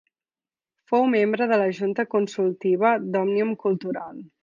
[0.91, 4.23] Fou membre de la Junta Consultiva d'Òmnium Cultural.